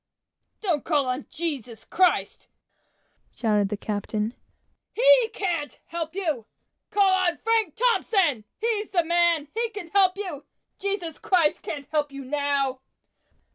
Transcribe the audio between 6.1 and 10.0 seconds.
you. Call on Captain T, he's the man! He can